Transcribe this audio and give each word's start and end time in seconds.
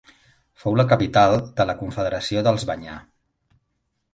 Fou 0.61 0.77
la 0.79 0.85
capital 0.93 1.35
de 1.59 1.67
la 1.71 1.75
confederació 1.83 2.43
dels 2.49 2.67
Banyar. 2.71 2.97